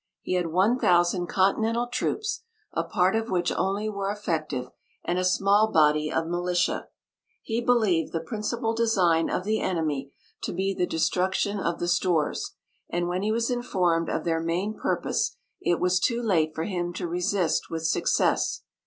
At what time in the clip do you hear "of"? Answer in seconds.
3.15-3.29, 6.11-6.25, 9.29-9.43, 11.59-11.77, 14.09-14.23